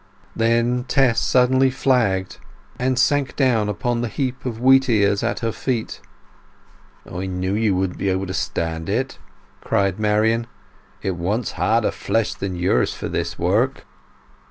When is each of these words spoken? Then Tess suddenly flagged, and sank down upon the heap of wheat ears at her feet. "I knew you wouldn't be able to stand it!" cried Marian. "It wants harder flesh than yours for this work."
Then 0.35 0.85
Tess 0.87 1.19
suddenly 1.19 1.69
flagged, 1.69 2.39
and 2.79 2.97
sank 2.97 3.35
down 3.35 3.69
upon 3.69 4.01
the 4.01 4.07
heap 4.07 4.47
of 4.47 4.59
wheat 4.59 4.89
ears 4.89 5.21
at 5.21 5.41
her 5.41 5.51
feet. 5.51 6.01
"I 7.07 7.27
knew 7.27 7.53
you 7.53 7.75
wouldn't 7.75 7.99
be 7.99 8.09
able 8.09 8.25
to 8.25 8.33
stand 8.33 8.89
it!" 8.89 9.19
cried 9.63 9.99
Marian. 9.99 10.47
"It 11.03 11.17
wants 11.17 11.51
harder 11.51 11.91
flesh 11.91 12.33
than 12.33 12.55
yours 12.55 12.95
for 12.95 13.09
this 13.09 13.37
work." 13.37 13.85